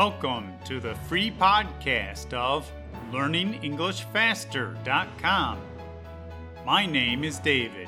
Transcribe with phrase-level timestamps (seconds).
[0.00, 2.72] Welcome to the free podcast of
[3.12, 5.58] LearningEnglishFaster.com.
[6.64, 7.86] My name is David,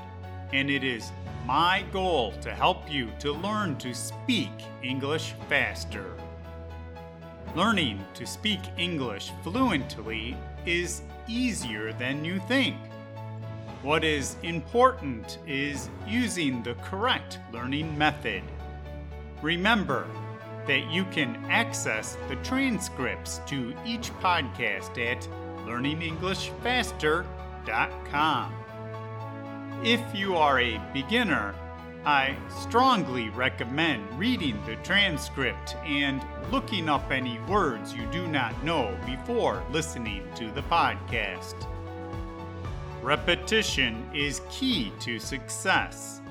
[0.53, 1.11] and it is
[1.47, 4.51] my goal to help you to learn to speak
[4.83, 6.15] English faster.
[7.57, 10.37] Learning to speak English fluently
[10.67, 12.77] is easier than you think.
[13.81, 18.43] What is important is using the correct learning method.
[19.41, 20.07] Remember,
[20.67, 25.27] that you can access the transcripts to each podcast at
[25.67, 28.55] learningenglishfaster.com.
[29.85, 31.57] If you are a beginner,
[32.05, 38.97] I strongly recommend reading the transcript and looking up any words you do not know
[39.07, 41.55] before listening to the podcast.
[43.03, 46.22] Repetition is key to success.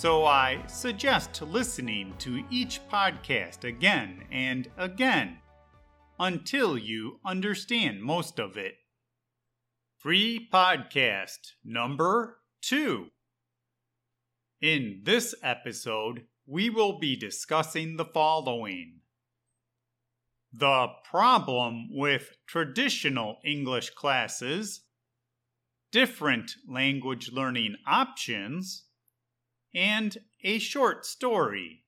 [0.00, 5.38] So I suggest listening to each podcast again and again
[6.20, 8.74] until you understand most of it.
[9.96, 13.06] Free podcast number two.
[14.60, 19.00] In this episode, we will be discussing the following
[20.52, 24.82] The problem with traditional English classes,
[25.90, 28.84] different language learning options
[29.74, 31.84] and a short story.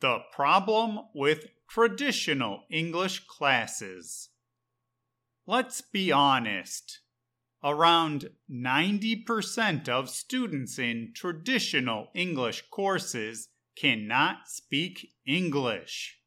[0.00, 4.28] The problem with traditional English classes.
[5.46, 7.00] Let's be honest.
[7.64, 16.18] Around 90% of students in traditional English courses cannot speak English.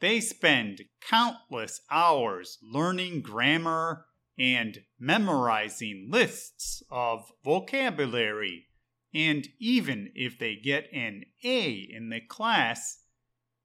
[0.00, 4.06] They spend countless hours learning grammar,
[4.38, 8.66] and memorizing lists of vocabulary.
[9.14, 13.00] And even if they get an A in the class,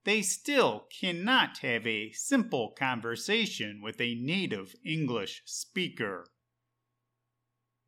[0.05, 6.25] they still cannot have a simple conversation with a native English speaker.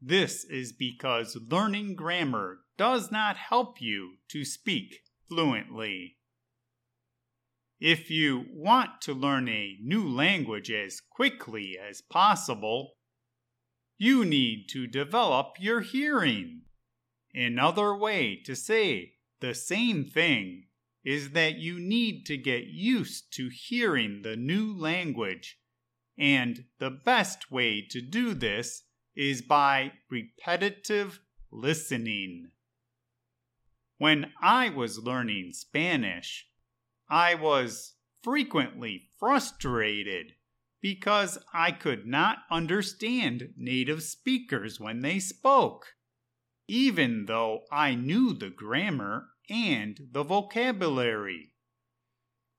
[0.01, 6.17] This is because learning grammar does not help you to speak fluently.
[7.79, 12.93] If you want to learn a new language as quickly as possible,
[13.97, 16.61] you need to develop your hearing.
[17.33, 20.67] Another way to say the same thing
[21.03, 25.59] is that you need to get used to hearing the new language,
[26.17, 28.83] and the best way to do this
[29.15, 31.19] is by repetitive
[31.51, 32.51] listening.
[33.97, 36.47] When I was learning Spanish,
[37.09, 37.93] I was
[38.23, 40.33] frequently frustrated
[40.81, 45.95] because I could not understand native speakers when they spoke,
[46.67, 51.53] even though I knew the grammar and the vocabulary.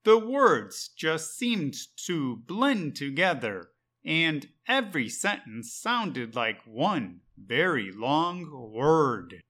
[0.05, 1.75] The words just seemed
[2.07, 3.71] to blend together,
[4.05, 9.43] and every sentence sounded like one very long word.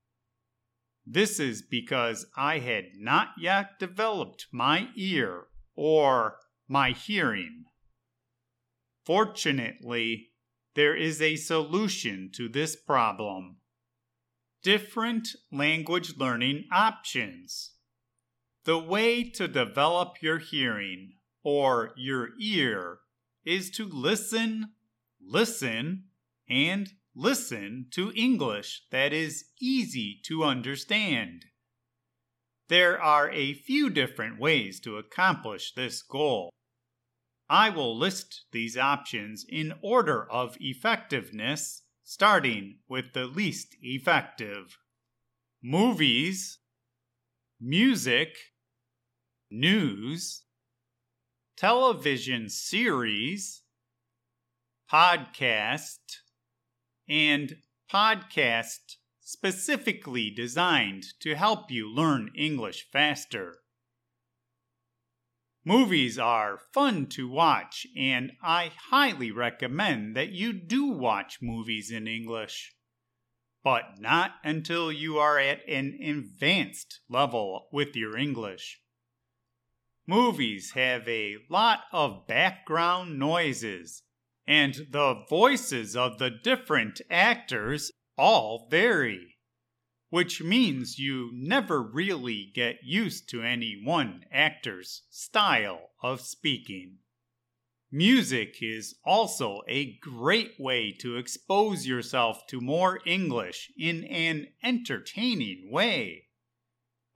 [1.06, 5.44] This is because I had not yet developed my ear
[5.76, 7.66] or my hearing.
[9.04, 10.30] Fortunately,
[10.74, 13.58] there is a solution to this problem.
[14.64, 17.74] Different language learning options.
[18.64, 22.98] The way to develop your hearing or your ear
[23.44, 24.72] is to listen,
[25.24, 26.06] listen,
[26.50, 31.46] and listen to English that is easy to understand.
[32.68, 36.50] There are a few different ways to accomplish this goal.
[37.48, 44.76] I will list these options in order of effectiveness, starting with the least effective.
[45.62, 46.58] Movies,
[47.60, 48.36] music,
[49.50, 50.42] news,
[51.56, 53.62] television series,
[54.92, 55.98] podcast,
[57.08, 57.56] and
[57.90, 63.58] podcast specifically designed to help you learn English faster.
[65.64, 72.06] Movies are fun to watch, and I highly recommend that you do watch movies in
[72.06, 72.76] English.
[73.64, 78.80] But not until you are at an advanced level with your English.
[80.06, 84.04] Movies have a lot of background noises
[84.46, 89.36] and the voices of the different actors all vary,
[90.10, 96.98] which means you never really get used to any one actor's style of speaking.
[97.90, 105.70] Music is also a great way to expose yourself to more English in an entertaining
[105.70, 106.24] way.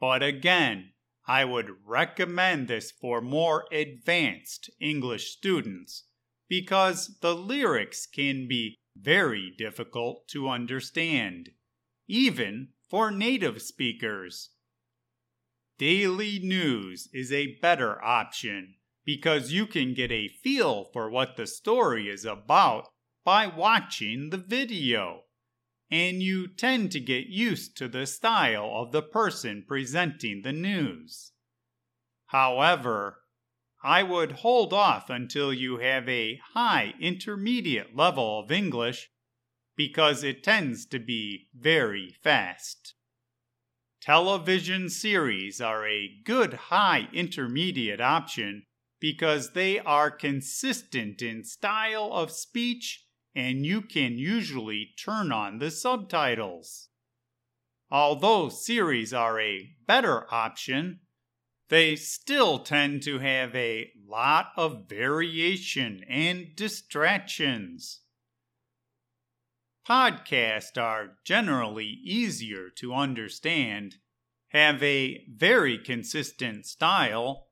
[0.01, 0.93] But again,
[1.27, 6.05] I would recommend this for more advanced English students
[6.51, 11.49] because the lyrics can be very difficult to understand,
[12.09, 14.51] even for native speakers.
[15.79, 18.75] Daily news is a better option
[19.05, 22.89] because you can get a feel for what the story is about
[23.25, 25.23] by watching the video.
[25.89, 31.33] And you tend to get used to the style of the person presenting the news.
[32.27, 33.20] However,
[33.83, 39.11] I would hold off until you have a high intermediate level of English
[39.75, 42.95] because it tends to be very fast.
[44.03, 48.65] Television series are a good high intermediate option
[48.99, 55.71] because they are consistent in style of speech and you can usually turn on the
[55.71, 56.89] subtitles.
[57.91, 61.01] Although series are a better option,
[61.71, 68.01] they still tend to have a lot of variation and distractions.
[69.89, 73.97] Podcasts are generally easier to understand,
[74.49, 77.47] have a very consistent style,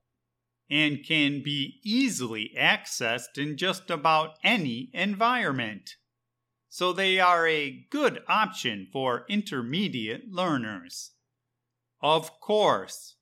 [0.69, 5.95] and can be easily accessed in just about any environment.
[6.69, 11.13] So they are a good option for intermediate learners.
[12.03, 13.15] Of course,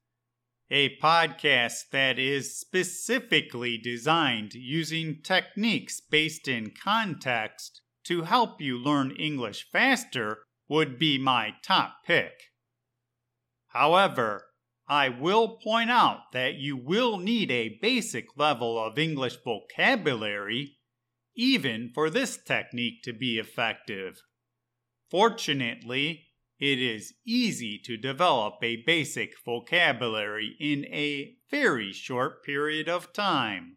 [0.71, 9.11] a podcast that is specifically designed using techniques based in context to help you learn
[9.13, 12.33] English faster would be my top pick.
[13.69, 14.47] However,
[14.89, 20.77] I will point out that you will need a basic level of English vocabulary
[21.37, 24.23] even for this technique to be effective.
[25.11, 26.26] Fortunately,
[26.59, 33.77] it is easy to develop a basic vocabulary in a very short period of time.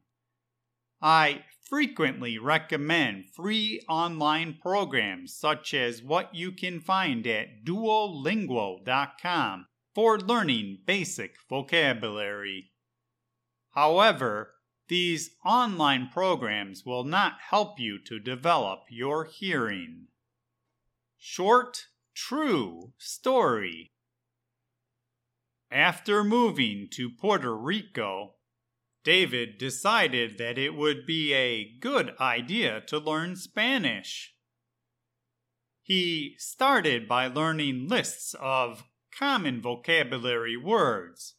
[1.02, 10.20] I frequently recommend free online programs such as what you can find at duolingo.com for
[10.20, 12.72] learning basic vocabulary.
[13.72, 14.54] However,
[14.88, 20.08] these online programs will not help you to develop your hearing.
[21.18, 21.88] Short
[22.28, 23.92] true story.
[25.72, 28.36] After moving to Puerto Rico,
[29.04, 34.36] David decided that it would be a good idea to learn Spanish.
[35.82, 38.84] He started by learning lists of
[39.18, 41.36] common vocabulary words,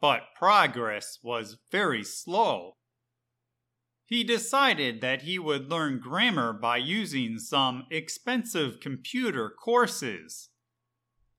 [0.00, 2.76] but progress was very slow
[4.06, 10.50] he decided that he would learn grammar by using some expensive computer courses.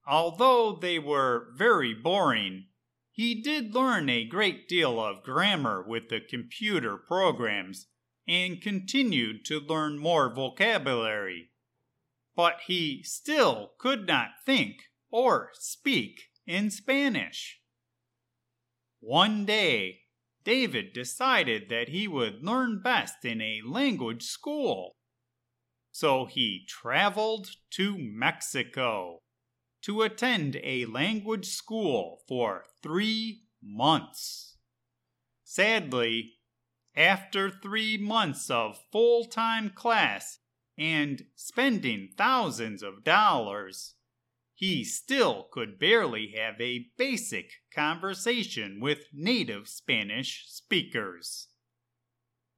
[0.07, 2.67] Although they were very boring,
[3.11, 7.87] he did learn a great deal of grammar with the computer programs
[8.27, 11.51] and continued to learn more vocabulary.
[12.35, 14.75] But he still could not think
[15.09, 17.61] or speak in Spanish.
[18.99, 20.01] One day,
[20.45, 24.95] David decided that he would learn best in a language school.
[25.91, 29.19] So he traveled to Mexico
[29.81, 34.57] to attend a language school for three months.
[35.43, 36.33] Sadly,
[36.95, 40.39] after three months of full time class
[40.77, 43.95] and spending thousands of dollars,
[44.55, 51.49] he still could barely have a basic conversation with native Spanish speakers.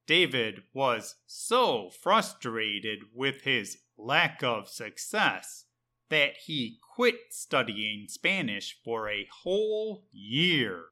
[0.06, 5.66] David was so frustrated with his lack of success
[6.10, 10.86] that he quit studying Spanish for a whole year.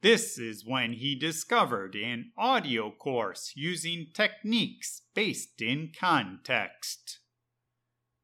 [0.00, 7.20] This is when he discovered an audio course using techniques based in context.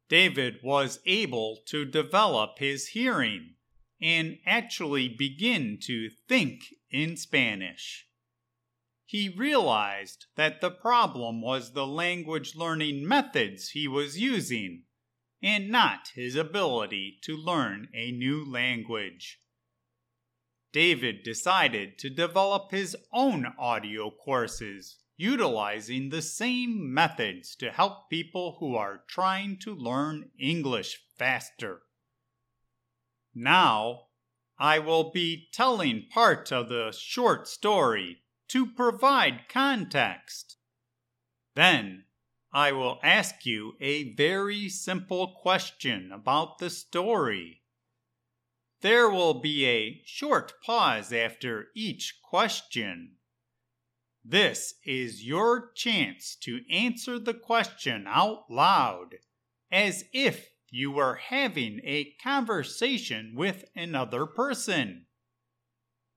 [0.08, 3.54] David was able to develop his hearing
[4.00, 8.06] and actually begin to think in Spanish.
[9.04, 14.84] He realized that the problem was the language learning methods he was using,
[15.42, 19.40] and not his ability to learn a new language.
[20.72, 28.56] David decided to develop his own audio courses utilizing the same methods to help people
[28.60, 31.82] who are trying to learn English faster.
[33.34, 34.06] Now,
[34.58, 40.56] I will be telling part of the short story to provide context.
[41.54, 42.04] Then,
[42.52, 47.62] I will ask you a very simple question about the story.
[48.80, 53.17] There will be a short pause after each question.
[54.24, 59.16] This is your chance to answer the question out loud,
[59.70, 65.06] as if you were having a conversation with another person.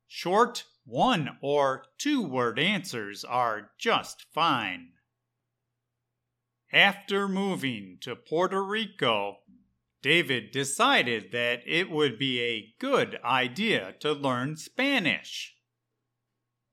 [0.08, 4.94] Short one or two word answers are just fine.
[6.74, 9.38] After moving to Puerto Rico,
[10.02, 15.56] David decided that it would be a good idea to learn Spanish.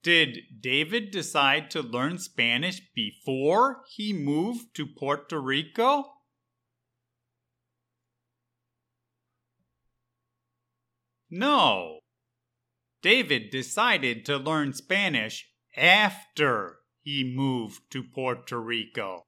[0.08, 6.02] Did David decide to learn Spanish before he moved to Puerto Rico?
[11.28, 12.00] No.
[13.02, 15.46] David decided to learn Spanish
[15.76, 19.24] after he moved to Puerto Rico.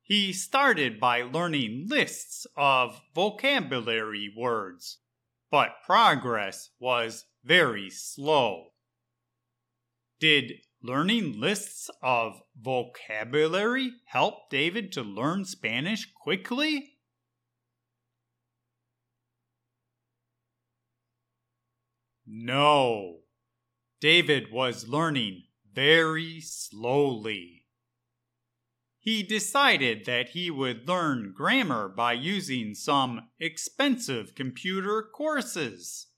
[0.00, 4.98] He started by learning lists of vocabulary words,
[5.48, 8.71] but progress was very slow.
[10.22, 16.98] Did learning lists of vocabulary help David to learn Spanish quickly?
[22.24, 23.22] No.
[24.00, 25.42] David was learning
[25.74, 27.64] very slowly.
[29.00, 36.11] He decided that he would learn grammar by using some expensive computer courses.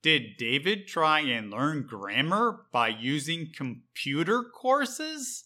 [0.00, 5.44] Did David try and learn grammar by using computer courses?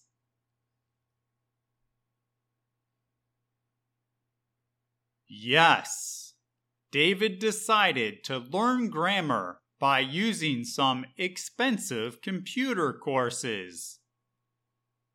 [5.27, 6.35] Yes.
[6.91, 14.01] David decided to learn grammar by using some expensive computer courses.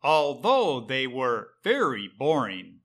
[0.02, 2.80] Although they were very boring,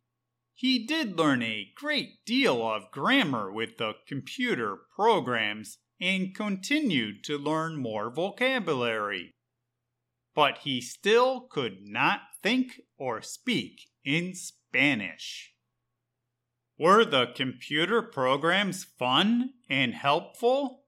[0.55, 7.39] he did learn a great deal of grammar with the computer programs and continued to
[7.39, 9.31] learn more vocabulary.
[10.35, 15.55] But he still could not think or speak in Spanish.
[16.77, 20.87] Were the computer programs fun and helpful?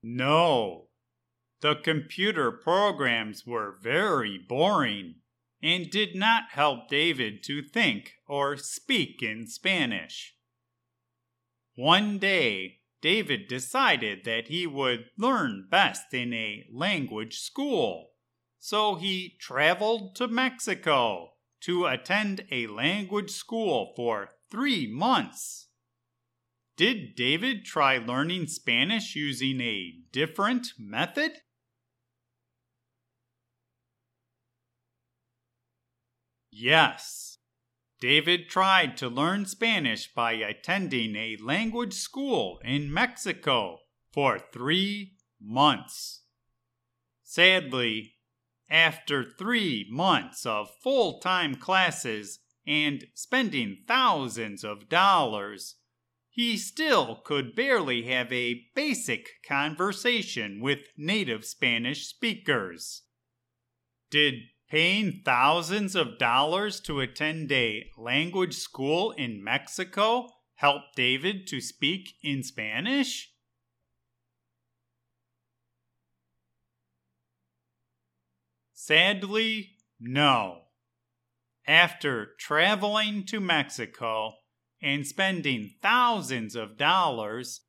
[0.00, 0.90] No.
[1.60, 5.16] The computer programs were very boring
[5.60, 10.36] and did not help David to think or speak in Spanish.
[11.74, 18.12] One day, David decided that he would learn best in a language school,
[18.58, 25.68] so he traveled to Mexico to attend a language school for three months.
[26.76, 31.42] Did David try learning Spanish using a different method?
[36.50, 37.31] Yes.
[38.02, 43.78] David tried to learn Spanish by attending a language school in Mexico
[44.10, 46.24] for three months.
[47.22, 48.16] Sadly,
[48.68, 55.76] after three months of full time classes and spending thousands of dollars,
[56.28, 63.04] he still could barely have a basic conversation with native Spanish speakers.
[64.10, 64.34] Did
[64.72, 72.14] paying thousands of dollars to attend a language school in Mexico help David to speak
[72.22, 73.34] in Spanish?
[78.72, 80.62] Sadly, no.
[81.66, 84.32] After traveling to Mexico
[84.80, 87.60] and spending thousands of dollars,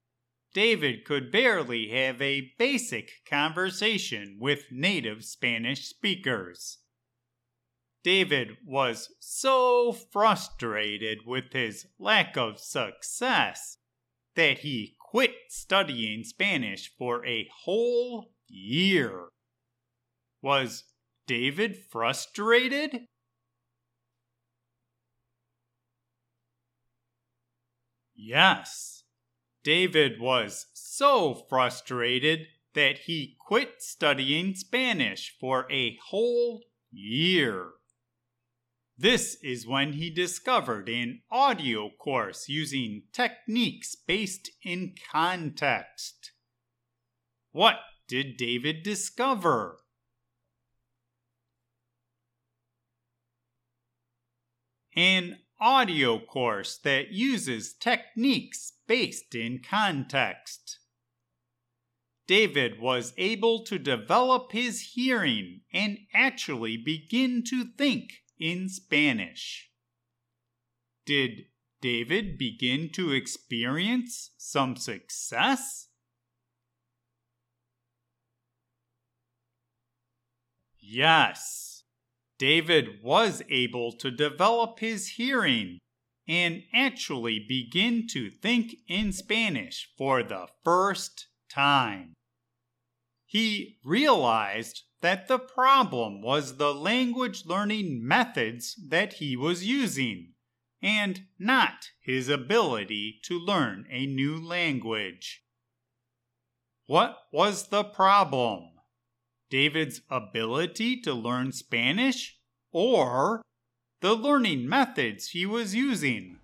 [0.54, 6.78] David could barely have a basic conversation with native Spanish speakers.
[8.04, 13.78] David was so frustrated with his lack of success
[14.36, 19.30] that he quit studying Spanish for a whole year.
[20.42, 20.84] Was
[21.28, 23.08] David frustrated?
[28.16, 29.04] Yes.
[29.64, 37.70] David was so frustrated that he quit studying Spanish for a whole year.
[38.98, 46.32] This is when he discovered an audio course using techniques based in context.
[47.52, 49.80] What did David discover?
[54.96, 60.80] an audio course that uses techniques based in context.
[62.28, 69.70] David was able to develop his hearing and actually begin to think in Spanish.
[71.06, 71.46] did
[71.82, 75.88] David begin to experience some success?
[80.78, 81.84] Yes,
[82.38, 85.80] David was able to develop his hearing
[86.28, 92.14] and actually begin to think in Spanish for the first time.
[93.26, 100.30] He realized that the problem was the language learning methods that he was using,
[100.82, 105.44] and not his ability to learn a new language.
[106.88, 108.70] What was the problem?
[109.50, 112.38] David's ability to learn Spanish
[112.72, 113.42] or
[114.00, 116.40] the learning methods he was using.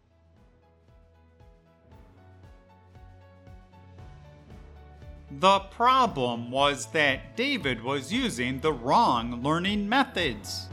[5.39, 10.67] The problem was that David was using the wrong learning methods.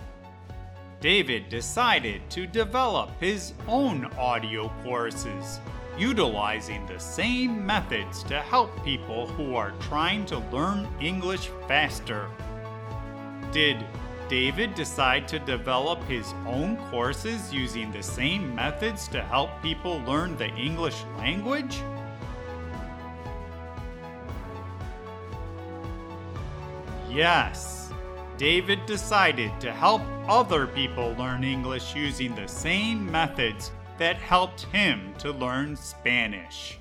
[1.00, 5.60] David decided to develop his own audio courses,
[5.96, 12.28] utilizing the same methods to help people who are trying to learn English faster.
[13.52, 13.86] Did
[14.28, 20.36] David decide to develop his own courses using the same methods to help people learn
[20.36, 21.78] the English language?
[27.16, 27.90] Yes,
[28.36, 35.14] David decided to help other people learn English using the same methods that helped him
[35.20, 36.78] to learn Spanish.